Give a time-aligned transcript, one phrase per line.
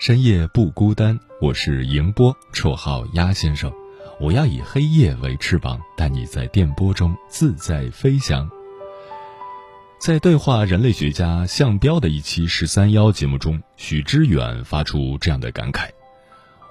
[0.00, 3.70] 深夜不孤单，我是迎波，绰号鸭先生。
[4.18, 8.48] 我要以黑夜为翅膀，带你在电波中自在飞翔。
[10.00, 15.90] 在对话人类学家向彪的一期“十三幺”节目中，许知远发出这样的感慨：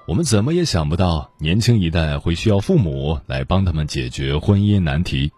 [0.08, 5.30] 我们怎么也想不到，年轻一代会需要父母来帮他们解决婚姻难题。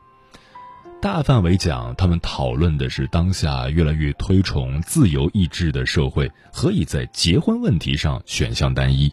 [1.03, 9.11] 大范围讲，他们讨论的是当下越来越推崇自由意志的社会何以在结婚问题上选项单一；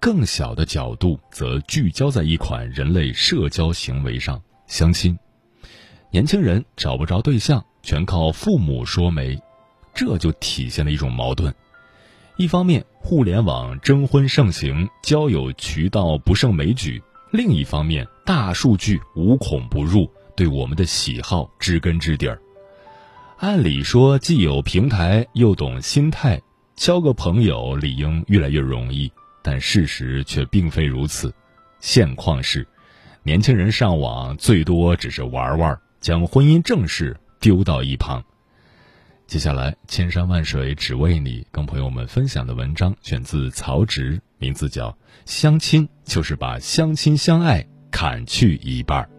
[0.00, 5.16] 更小的角度则聚焦在一款人类社交行为上——相亲。
[6.10, 9.40] 年轻人找不着对象，全靠父母说媒，
[9.94, 11.54] 这就体现了一种矛盾：
[12.38, 17.00] 一方面，互联网征婚盛行，交友渠道不胜枚举；
[17.30, 20.10] 另一方面，大数据无孔不入。
[20.40, 22.40] 对我们的喜好知根知底儿，
[23.40, 26.40] 按理说既有平台又懂心态，
[26.76, 29.12] 交个朋友理应越来越容易。
[29.42, 31.30] 但事实却并非如此，
[31.80, 32.66] 现况是，
[33.22, 38.24] 年轻人上网最多只是玩玩，将婚姻正事丢到一旁。
[39.26, 44.88] 接下来，千山万水只为你，跟朋友们分享的文章选自曹植，名字叫
[45.26, 49.10] 《相亲》，就是把相亲相爱砍去一半儿。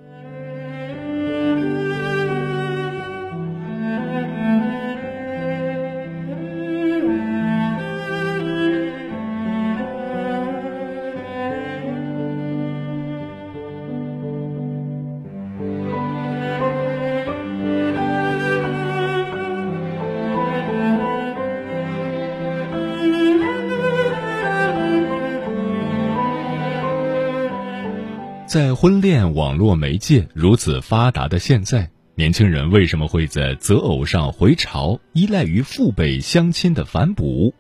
[28.51, 37.53] 在婚恋网络媒介如此发达的现在，年轻人为什么会在择偶上回潮，依赖于父辈相亲的反哺？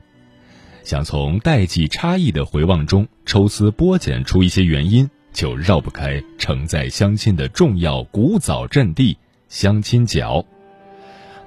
[0.83, 10.45] 想从代际差异的回望中抽丝剥茧出一些原因，就绕不开承载相亲的重要古早阵地——相亲角。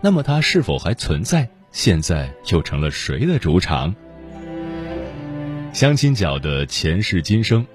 [0.01, 1.47] 那么，它是否还存在？
[1.71, 3.95] 现在又成了谁的主场？
[5.75, 7.67] 相亲角的前世今生。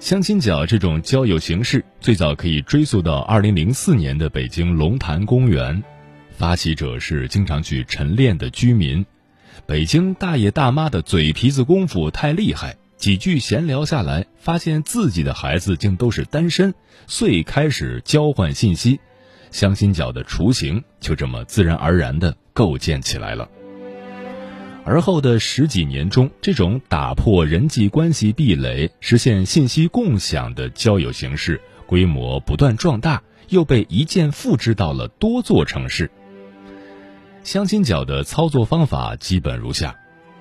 [0.00, 5.84] 相亲角这种交友形式最早可以追溯到二零零四年的北京龙潭公园，
[6.30, 9.04] 发起者是经常去晨练的居民。
[9.66, 16.72] 北京大爷大妈的嘴皮子功夫太厉害，几句闲聊下来，发现自己的孩子竟都是单身，
[17.06, 18.98] 遂开始交换信息，
[19.50, 23.46] 相亲角的雏形就这么自然而然地构建起来了。
[24.90, 36.10] 而后的十几年中，这种打破人际关系壁垒、实现信息共享的交友形式规模不断壮大，又被一键复制到了多座城市。
[37.44, 39.94] 相亲角的操作方法基本如下：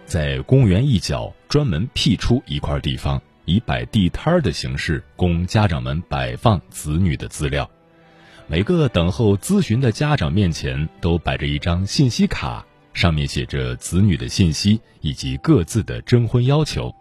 [0.07, 7.69] 在公园一角专门辟出一块地方，以摆地摊的形式供家长们摆放子女的资料。
[8.47, 12.65] 每个等候咨询的家长面前都摆着一张信息卡。
[12.93, 16.93] 上面写着子女的信息以及各自的征婚要求，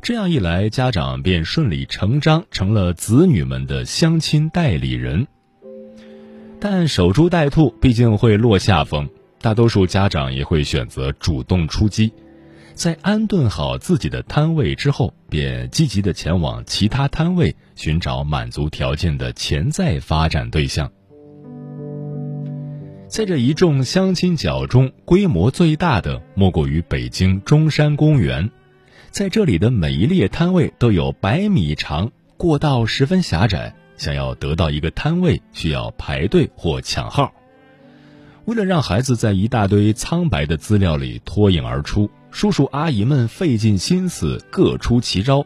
[0.00, 5.26] 这样一来，家长便顺理成章成了子女们的相亲代理人。
[6.58, 9.08] 但守株待兔毕竟会落下风，
[9.40, 12.12] 大多数家长也会选择主动出击，
[12.74, 20.90] 在安顿好自己的摊位之后，便积极的前往其他摊位寻找满足条件的潜在发展对象。
[23.12, 28.50] 在这一众相亲角中，规模最大的莫过于北京中山公园。
[29.10, 37.34] 在这里的每一列摊位都有百米长，过道十分狭窄，想要得到一个摊位，需要排队或抢号。
[38.46, 45.44] 为了让孩子在一大堆苍白的资料里脱颖而出，叔叔阿姨们费尽心思，各出奇招。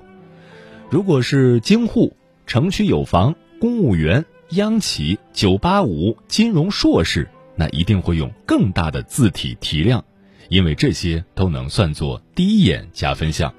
[0.88, 2.16] 如果是京沪、
[2.46, 10.04] 城区有房、公务员、央企、九八五、金融硕士，那一定会用更大的字体提亮，
[10.48, 13.52] 因为这些都能算作第一眼加分项。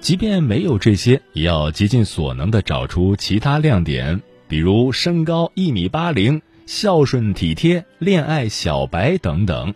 [0.00, 9.74] 即便没有这些，也要竭尽所能的找出其他亮点，比如身高一米八零、孝顺体贴、恋爱小白等等。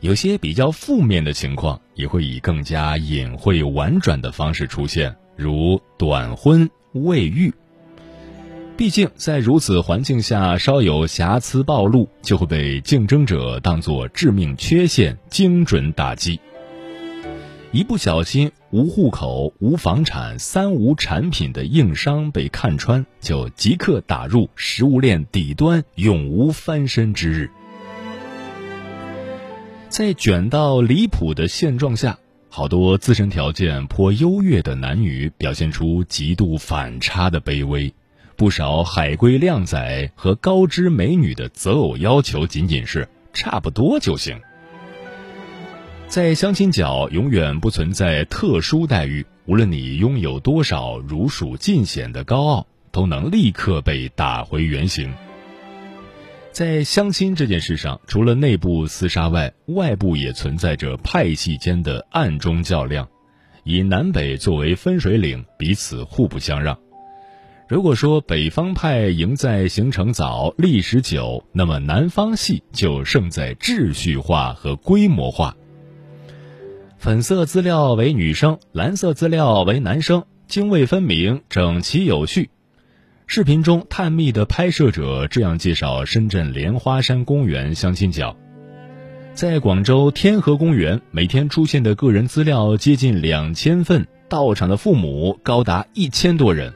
[0.00, 7.52] 有些比较负面的情况，也会以更加隐晦婉转的方式出现，如短婚、未育。
[8.78, 16.38] 毕竟，在如此环境下，稍有瑕疵暴露，就会被竞争者当作致命缺陷，精准打击。
[17.72, 27.50] 一不小心，无户口、无房产、三无产品的硬伤被看穿，就即刻打入食物链底端，永无翻身之日。
[29.88, 32.16] 在卷到离谱的现状下，
[32.48, 37.92] 好多自身条件颇优越的男女表现出极度反差的卑微。
[38.38, 44.38] 不少海归靓仔和高知美女的择偶要求仅仅是差不多就行。
[46.06, 55.12] 在相亲角永远不存在特殊待遇，无论你拥有多少如数尽显的高傲，都能立刻被打回原形。
[56.52, 63.08] 在相亲这件事上，除了内部厮杀外，外部也存在着派系间的暗中较量，
[63.64, 66.78] 以南北作为分水岭，彼此互不相让。
[67.68, 75.54] 如果说北方派赢在形成早、历史久，那么南方系就胜在秩序化和规模化。
[76.96, 82.48] 粉色资料为女生，蓝色资料为男生，泾渭分明，整齐有序。
[83.26, 88.34] 视频中探秘的拍摄者这样介绍深圳莲花山公园相亲角：
[89.34, 96.72] 在广州天河公园，每天出现的个人资料接近两千份，到场的父母高达一千多人。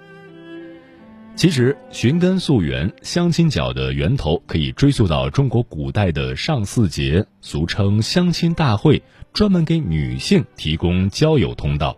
[1.35, 9.03] 其实寻根溯源，相亲角的源头可以追溯到中国古代的上巳节，俗称相亲大会，
[9.33, 11.97] 专门给女性提供交友通道。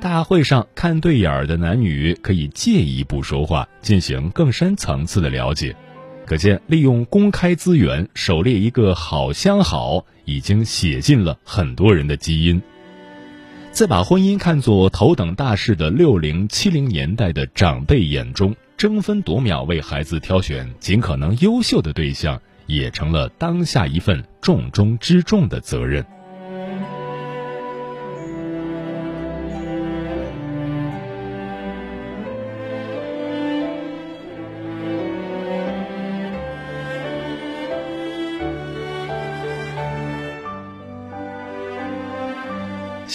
[0.00, 5.76] 大会上看对眼儿的男女可以借一步说话，进行更深层次的了解。
[6.26, 12.60] 可见，利用公开资源狩猎一个好相好，已经写进了很多人的基因。
[13.76, 26.02] 在把婚姻看作头等大事的六零七零年代的长辈眼中，争分夺秒为孩子挑选尽可能优秀的对象，也成了当下一份重中之重的责任。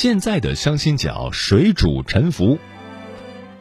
[0.02, 2.58] 现在的相亲角水煮沉浮。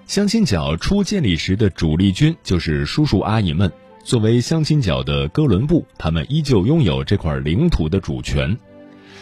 [0.06, 3.70] 相亲角初建立时的主力军就是叔叔阿姨们。
[4.04, 8.56] 作为相亲角的哥伦布，他们依旧拥有这块领土的主权。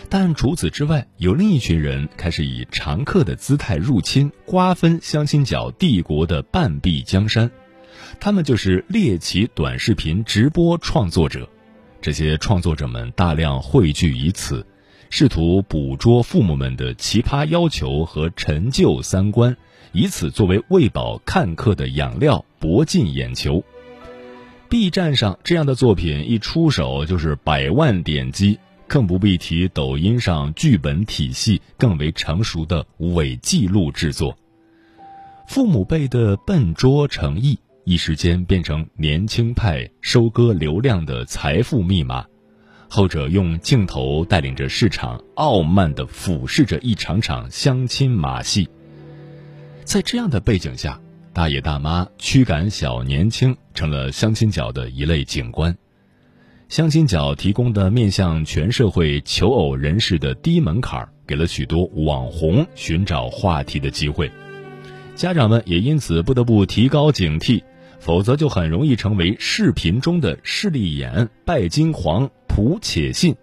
[0.08, 7.50] 但除此之外，有另一群人开始以常客的姿态入侵、瓜分相亲角帝国的半壁江山。
[8.20, 11.50] 他们就是猎奇短视频直播创作者。
[12.00, 14.64] 这些创作者们大量汇聚于此。
[15.10, 19.56] 试图捕捉父母们的奇葩要求和陈旧三观，
[19.92, 23.64] 以此作为喂饱看客的养料，博尽眼球。
[24.68, 34.36] B 站上这样的作品一出手就是百万点击，更不必提抖音上剧本体系更为成熟的伪记录制作。
[35.46, 42.26] 父母辈的笨拙诚意，一时间变成年轻派收割流量的财富密码。
[42.88, 48.68] 后者用镜头带领着市场，傲慢地俯视着一场场相亲马戏。
[49.84, 51.00] 在这样的背景下，
[51.32, 55.76] 大爷大妈驱赶小年轻，成了相亲角的一类景观。
[56.68, 64.30] 相亲角提供的面向全社会求偶人士的低门槛，给了许多网红寻找话题的机会。
[65.14, 67.62] 家长们也因此不得不提高警惕，
[67.98, 72.30] 否则就很容易成为视频中的势利眼、拜金狂。
[72.58, 73.36] 图且信，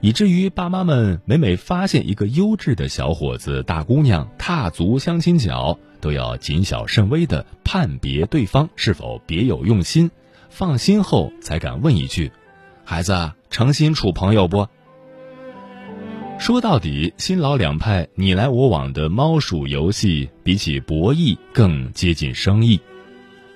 [0.00, 10.10] 以至于爸妈们每每发现一个优质的小伙子、大姑娘踏足相亲角，都要谨小慎微的判别对方是否别有用心，
[10.50, 12.32] 放心后才敢问一句
[12.82, 14.66] ：“孩子，诚心处朋友不？”
[16.36, 22.80] 说到底，新老两派你来我往的猫鼠游戏，比起博弈更接近生意。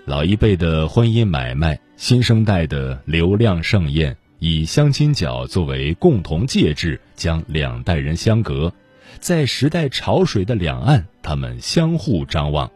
[0.05, 4.17] 老一辈的婚姻买卖，新生代的流量盛宴。
[4.43, 8.73] 以相亲角作为共同介质，将两代人相隔，
[9.19, 12.71] 在时代潮水的两岸，他们相互张望。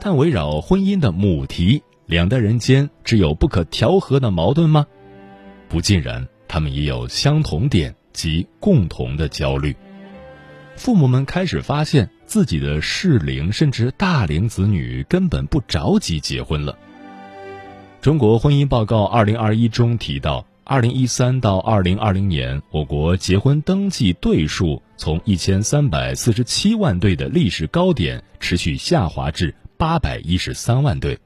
[0.00, 4.88] 但围绕婚姻的母题，两代人间只有不可调和的矛盾吗？
[5.68, 9.76] 不尽然，他们也有相同点及共同的焦虑。
[10.74, 16.76] 父母们开始发现自己的适龄甚至大龄子女根本不着急结婚了。
[18.06, 31.18] 中国婚姻报告二零二一中提到，二零一三到二零二零年，我国结婚登记对数从一千三百四十七万对的历史高点持续下滑至八百一十三万对，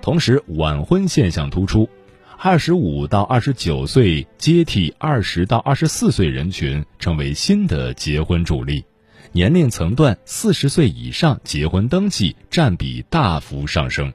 [0.00, 1.88] 同时晚婚现象突出。
[2.36, 8.84] 二十五到二十九岁接替二十到二十四岁人群，成为新的结婚主力。
[9.30, 14.12] 年龄层段四十岁以上结婚登记占比大幅上升。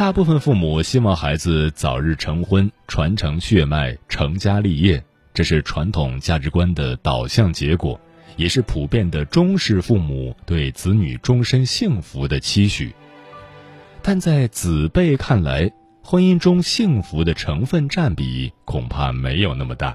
[0.00, 5.04] 大部分父母希望孩子早日成婚，传承血脉，成家立业，
[5.34, 8.00] 这是传统价值观的导向结果，
[8.34, 12.94] 也是普遍的中式父母对子女终身幸福的期许。
[14.00, 15.70] 但在子辈看来，
[16.02, 19.94] 婚姻中幸福的成分占比恐怕没有那么大。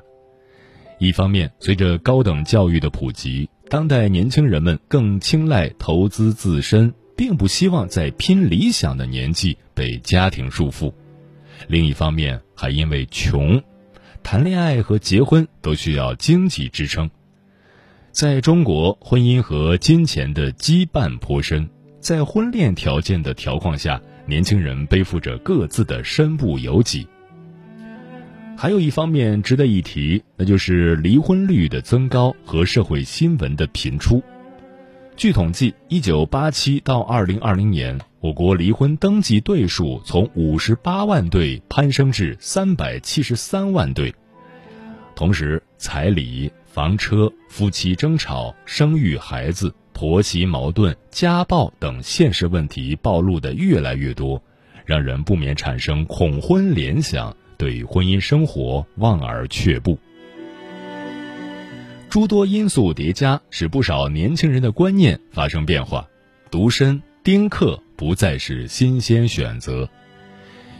[1.00, 10.94] 一方面，随着高等教育的普及，当代年轻人们更青睐投资自身，并不希望在拼理想的年纪被家庭束缚；
[11.68, 13.62] 另一方面，还因为穷，
[14.24, 17.10] 谈恋爱和结婚都需要经济支撑。
[18.12, 21.70] 在中国，婚姻和金钱的羁绊颇深，
[22.00, 24.02] 在婚恋条件的条况下。
[24.28, 27.08] 年轻人背负着各自的身不由己。
[28.58, 34.24] 还有一方面值得一提，那就是离婚率的增高和社会新闻的频出。
[35.18, 44.14] 据统计，一九八七到二零二零年，我国离婚登记对数从五十八万对攀升至三百七十三万对。
[45.16, 49.74] 同时，彩礼、房车、夫妻争吵、生育孩子。
[49.94, 54.44] 婆媳矛盾、家暴等现实问题暴露的越来越多，
[54.84, 59.98] 让人不免产生恐婚联想，对婚姻生活望而却步。
[62.16, 66.08] 诸多因素叠加，使不少年轻人的观念发生变化，
[66.50, 69.90] 独身、丁克不再是新鲜选择。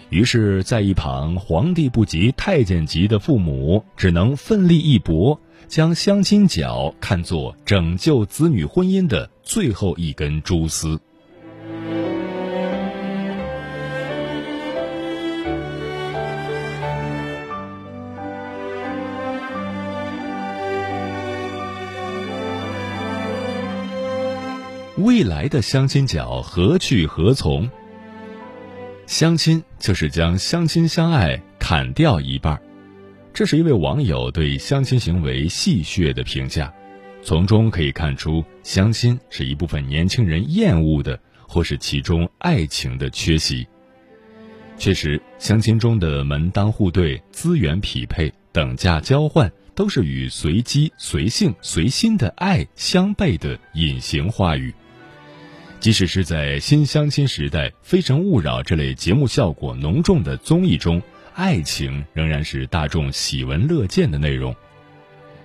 [0.10, 5.38] 于是，在一旁皇帝不急太监急的父母，只能奋力一搏。
[5.68, 10.98] 将相亲角看作拯救子女婚姻的最后一根蛛丝。
[24.98, 27.70] 未来的相亲角何去何从？
[29.08, 32.58] 相亲就是将相亲相爱砍掉一半。
[33.34, 36.74] 这是一位网友对相亲行为戏谑的评价，
[37.22, 43.68] 从中可以看出，相亲是一部分年轻人厌恶的，或是其中爱情的缺席。
[44.78, 54.74] 确实，相亲中的门当户对、资源匹配、等价交换，都是与随机、随性、随心的爱相悖的隐形话语。
[55.86, 61.00] 即使是在新相亲时代，《非诚勿扰》这类节目效果浓重的综艺中。
[61.36, 64.56] 爱情仍然是大众喜闻乐见的内容，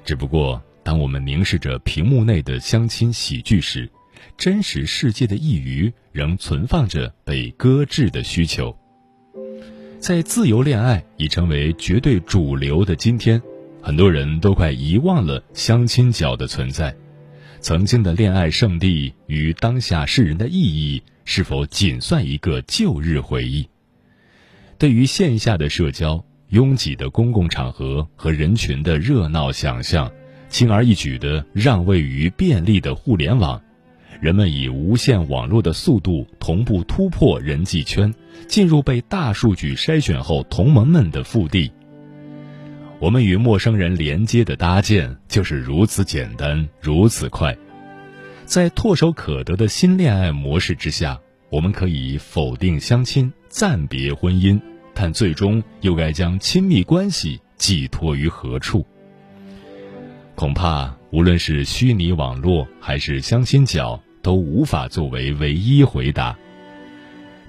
[0.03, 3.87] 只不过当我们凝视着屏幕内的相亲喜剧时，
[4.39, 8.75] 真实世界的一隅仍存放着被搁置的需求。
[9.99, 13.43] 在自由恋爱已成为绝对主流的今天，
[13.83, 16.97] 很多人都快遗忘了相亲角的存在。
[17.61, 23.69] 曾经的恋爱圣地与当下世人的意义，是否仅算一个旧日回忆？
[24.79, 30.11] 对于线下的社交、拥挤的公共场合和人群的热闹想象，
[30.49, 33.61] 轻而易举地让位于便利的互联网，
[34.23, 38.13] 人们以无线网络的速度同步突破人际圈，
[38.49, 41.71] 进入被大数据筛选后同盟们的腹地。
[43.01, 47.57] 我们与陌生人连接的搭建就是如此简单，如此快。
[48.45, 54.61] 在唾手可得的新恋爱模式之下，我们可以否定相亲，暂别婚姻。
[54.93, 58.85] 但最终又该将亲密关系寄托于何处？
[60.35, 66.37] 恐怕无论是虚拟网络还是相亲角，都无法作为唯一回答。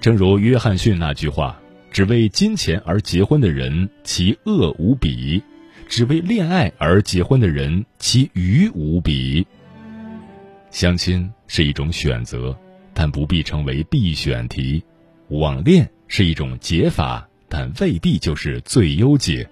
[0.00, 1.60] 正如约翰逊那句话
[1.92, 5.42] ：“只为金钱而结婚的人，其恶无比；
[5.88, 9.46] 只为恋爱而结婚的人，其愚无比。”
[10.70, 12.58] 相亲是一种选择，
[12.94, 14.82] 但不必成为必选题；
[15.28, 17.28] 网恋是一种解法。
[17.54, 19.46] 但未必就是最优解。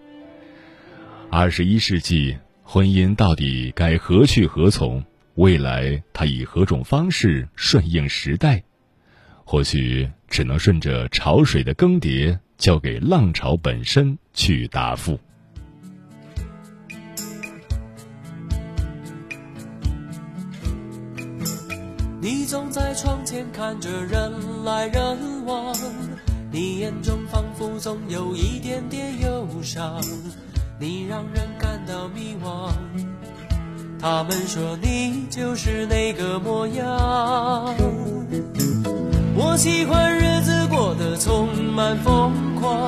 [1.31, 5.05] 二十一世纪，婚姻到底该何去何从？
[5.35, 8.65] 未来它以何种方式顺应时代？
[9.51, 15.19] 或许只能顺着潮水的更迭，交给浪潮本身去答复。
[22.21, 24.33] 你总在窗前看着人
[24.65, 25.75] 来人往，
[26.53, 30.01] 你眼中仿佛总有一点点忧伤，
[30.79, 32.73] 你让人感到迷惘。
[33.99, 37.75] 他们说你就是那个模样。
[39.43, 42.87] 我喜欢日子过得充满疯狂，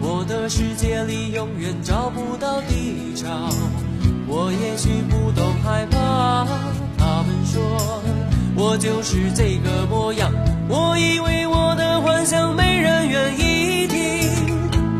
[0.00, 3.26] 我的世界里永远找不到地潮。
[4.28, 6.46] 我也许不懂害怕，
[6.96, 8.00] 他们说。
[8.54, 10.30] 我就是这个模样，
[10.68, 13.98] 我以为我的幻想没人愿意听，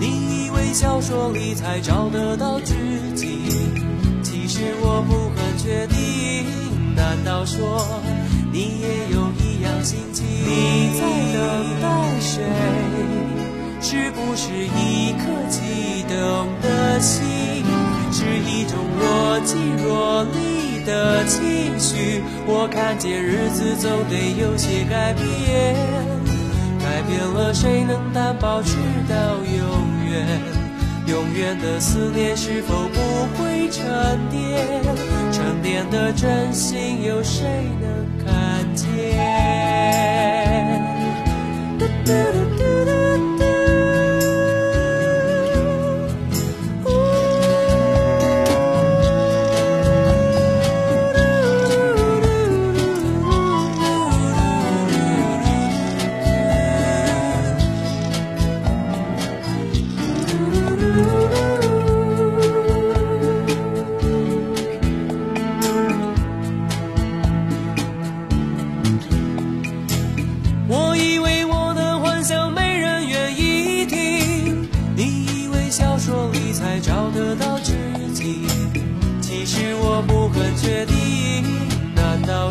[0.00, 2.75] 你以为小说里才找得到知
[3.14, 3.38] 己，
[4.25, 7.87] 其实我不很确定，难道说
[8.50, 9.34] 你也有？
[9.93, 11.03] 你在
[11.35, 11.41] 等
[11.83, 11.85] 待
[12.21, 12.43] 谁？
[13.81, 17.64] 是不是一颗悸动的心？
[18.11, 20.64] 是一种若即若离？
[20.85, 25.75] 的情绪，我看见日子总得有些改变，
[26.79, 28.76] 改变了谁能担保直
[29.09, 30.26] 到永远？
[31.07, 33.00] 永远的思念是否不
[33.38, 33.87] 会沉
[34.31, 34.67] 淀？
[35.33, 37.47] 沉淀的真心有谁
[37.81, 39.74] 能看见？
[42.04, 42.74] do, do, do.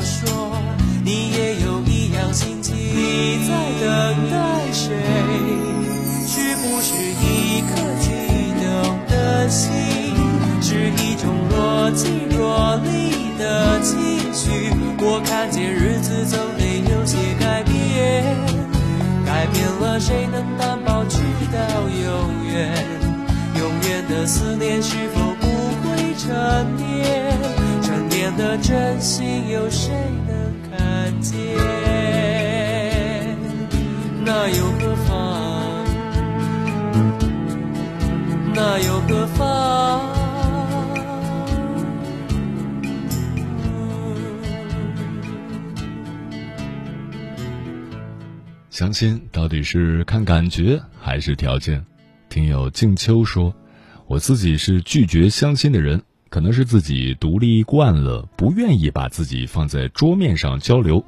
[0.03, 0.61] 说，
[1.03, 2.75] 你也有一样心情。
[2.75, 3.87] 你在等
[4.29, 4.93] 待谁？
[6.27, 8.09] 是不是一颗激
[8.61, 8.63] 动
[9.07, 9.71] 的心？
[10.61, 14.71] 是一种若即若离的情绪？
[15.05, 18.23] 我看见日子总得有些改变，
[19.25, 21.19] 改变了谁能担保直
[21.51, 22.73] 到永远？
[23.59, 25.45] 永远的思念是否不
[25.83, 26.31] 会沉
[26.77, 27.22] 淀？
[28.43, 29.93] 的真心有谁
[30.27, 31.39] 能看见？
[34.25, 35.85] 那又何妨？
[38.53, 40.01] 那又何妨？
[48.69, 51.85] 相亲到底是看感觉还是条件？
[52.27, 53.55] 听友静秋说
[54.05, 61.05] ：“我自己是拒绝相亲的人，可能是自己独立惯了，不愿意把自己放在桌面上交流。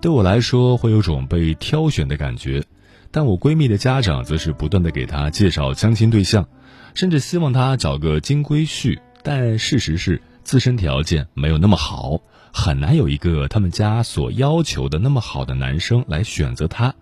[0.00, 2.64] 对我来说，会有种被挑选的感觉。
[3.12, 6.48] 但我闺蜜的家长则是不断的给她介绍相亲对象，
[6.94, 8.98] 甚至希望她找个金龟婿。
[9.22, 12.20] 但事实是，自身条件没有那么好。”
[12.52, 16.92] 很难有一个他们家所要求的那么好的男生来选择她。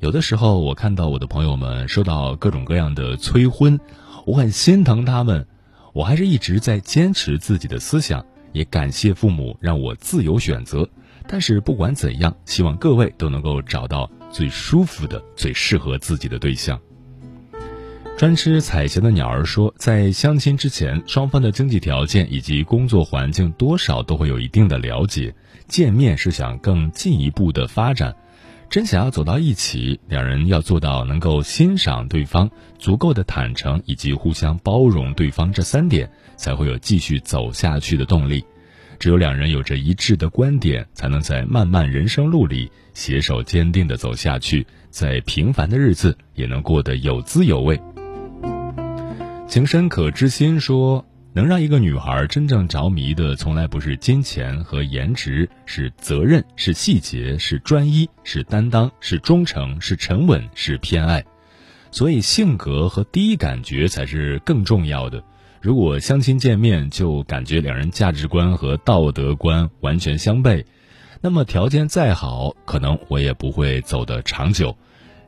[0.00, 3.80] 有的时候，我看到我的朋友们收到各种各样的催婚，
[4.24, 5.46] 我很心疼他们。
[5.96, 10.86] 我还是一直在坚持自己的思想，也感谢父母让我自由选择。
[11.26, 16.78] 但是不管怎样，希望各位都能够找到最舒服的、最适合自己的对象。
[18.18, 25.34] 专吃彩霞的鸟儿说，在相亲之前，双方的经济条件以及工作环境多少都会有一定的了解。
[25.66, 28.14] 见面是想更进一步的发展，
[28.68, 38.44] 真想要走到一起，两人要做到能够欣赏对方、足够的坦诚以及互相包容对方这三点，才会有继续走下去的动力。
[38.98, 47.80] 只有两人有着一致的观点，才能在漫漫人生路里携手坚定的走下去，在平凡的日子也能过得有滋有味。
[49.46, 61.22] 情深可知心说，能让一个女孩真正着迷的，从来不是金钱和颜值，是责任，是细节，是专一，是担当，是忠诚，是沉稳，是偏爱。
[61.90, 65.22] 所以，性格和第一感觉才是更重要的。
[65.60, 70.64] 如果相亲见面就感觉两人价值观和道德观完全相悖，
[71.20, 74.74] 那么条件再好，可能我也不会走得长久。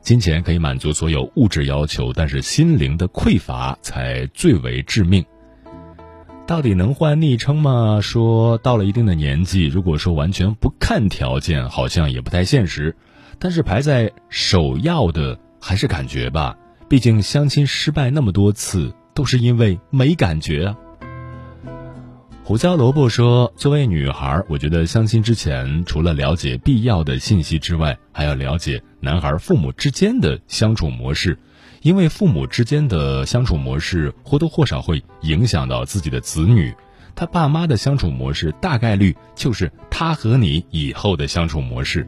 [0.01, 5.23] 金钱可以满足所有物质要求，但是心灵的匮乏才最为致命。
[6.49, 7.99] 到底能换昵称吗？
[8.01, 12.95] 说到了一定的年纪，如果说完全不看条件，好像也不太现实。
[13.37, 16.57] 但是排在首要的还是感觉吧，
[16.89, 20.75] 毕竟相亲失败那么多次，都是因为没感觉啊。
[22.43, 31.37] 胡椒萝卜说：“作为女孩，我觉得相亲之前，除了了解必要的信息之外，还要了解男孩父母之间的相处模式。”
[31.81, 36.73] 因为父母之间的相处模式或多或少会影响到自己的子女，
[37.15, 42.07] 他爸妈的相处模式大概率就是他和你以后的相处模式。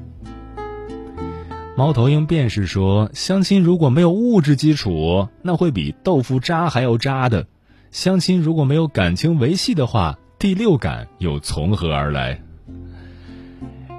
[1.78, 7.46] 猫头鹰便是说，相亲如果没有物质基础，那会比豆腐渣还要渣的；
[7.92, 12.42] 相亲如果没有感情维系的话，第六感又从何而来？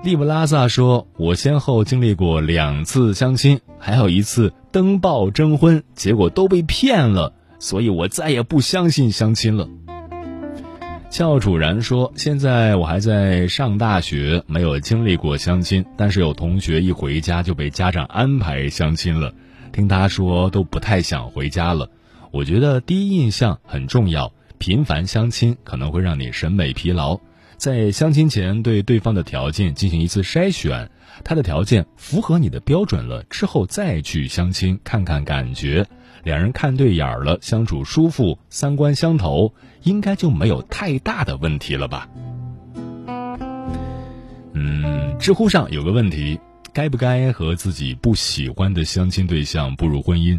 [0.04, 9.68] 利布拉萨说：“我先后经历过两次相亲，还有一次登报征婚，结果都被骗了，所以我再也不相信相亲了。”
[11.10, 19.34] 教主然说：“现在我还在上大学，没有经历过相亲，但是有同学一回家就被家长安排相亲了，
[19.72, 21.90] 听他说都不太想回家了。
[22.30, 27.20] 我觉得第一印象很重要，频繁相亲可能会让你审美疲劳。”
[27.62, 30.90] 在相亲前对对方的条件进行一次筛选，
[31.22, 35.86] 他的条件符合你的标准了之后再去相亲看看感觉，
[36.24, 42.08] 两人看对眼了，相处舒服，三观相投，应该就没有太大的问题了吧？
[44.54, 46.40] 嗯，知乎上有个问题，
[46.72, 50.36] 该不该和自己不喜欢的相亲对象步入婚姻？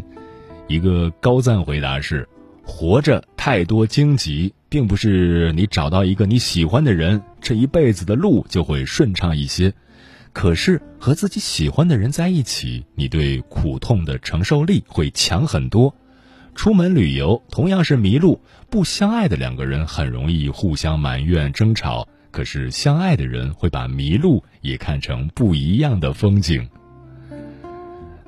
[0.68, 2.28] 一个高赞回答是。
[2.66, 9.74] 活着太多荆棘，并不是你找到一个你喜欢的人，这一辈子的路就会顺畅一些。
[10.32, 15.94] 可是和自己喜欢的人在一起，你对苦痛的承受力会强很多。
[16.54, 26.66] 出门旅游同样是迷路，不相爱的两个人很容易互相埋怨争吵，可是相爱的人会把迷路也看成不一样的风景。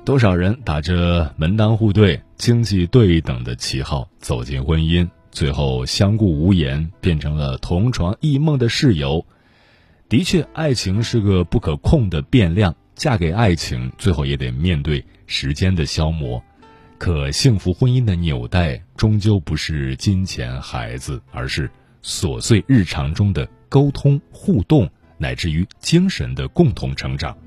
[0.07, 9.25] 多少人打着门当户对、经济对等的旗号走进婚姻，最后相顾无言，变成了同床异梦的室友。
[10.07, 16.41] 的确，爱情是个不可控的变量，嫁给爱情，最后也得面对时间的消磨。
[16.97, 21.69] 可幸福婚姻的纽带，终究不是金钱、孩子，而是
[22.01, 27.37] 琐碎日常中的沟通、互动，乃至于精神的共同成长。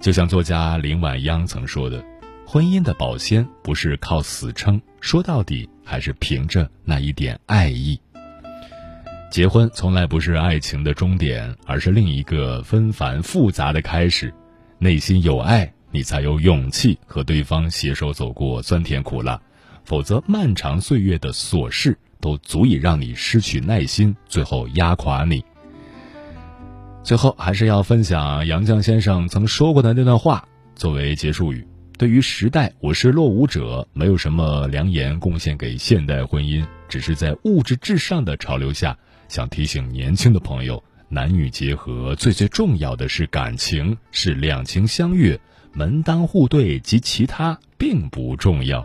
[0.00, 2.04] 就像作家林晚央曾说的
[2.46, 7.98] ：“婚姻的保鲜不是靠死撑，说到底还是凭着那一点爱意。
[9.30, 14.32] 结婚从来不是爱情的终点，而是另一个纷繁复杂的开始。
[14.78, 19.40] 内心有爱，你才有勇气和对方携手走过酸甜苦辣，
[19.84, 25.42] 否则漫长岁月的琐事都足以让你失去耐心，最后压垮你。”
[27.04, 31.68] 最后还是要分享杨绛先生曾说过的那段话作为结束语。
[31.98, 38.96] 对于时代，我是落伍者，没有什么良言贡献给现代婚姻，只是在物质至上的潮流下，
[39.28, 45.38] 想提醒年轻的朋友：男女结合最最重要的是感情，是两情相悦，
[45.74, 48.84] 门当户对及其他并不重要。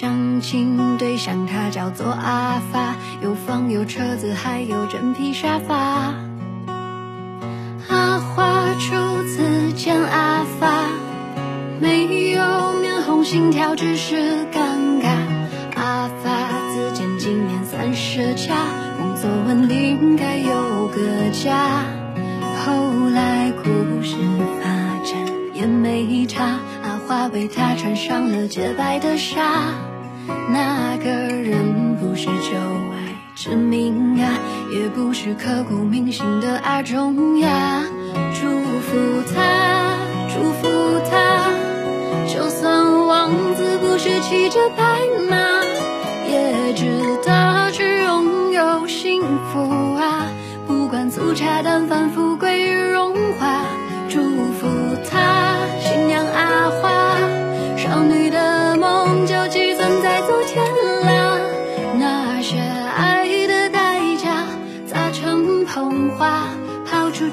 [0.00, 6.14] 相亲对象他叫做阿发，有房有车子，还有真皮沙发。
[7.86, 10.86] 阿花初次见阿发，
[11.82, 15.10] 没有面红心跳，只是尴尬。
[15.76, 18.56] 阿发自荐今年三十加，
[18.96, 21.84] 工作稳定，该有个家。
[22.64, 22.72] 后
[23.10, 24.16] 来故事
[24.62, 25.14] 发展
[25.52, 29.74] 也没差，阿花为他穿上了洁白的纱。
[31.02, 32.58] 个人不是旧
[32.92, 34.38] 爱之名啊，
[34.70, 37.82] 也不是刻骨铭心的阿忠呀。
[38.34, 38.48] 祝
[38.80, 39.96] 福他，
[40.28, 40.68] 祝福
[41.10, 41.50] 他，
[42.28, 45.36] 就算王子不是骑着白马，
[46.28, 46.84] 也值
[47.24, 50.26] 得去拥有幸福啊。
[50.66, 53.64] 不管粗茶淡饭，富贵荣华，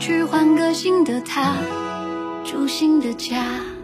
[0.08, 1.58] 去换个新的，他
[2.46, 3.77] 住新的家。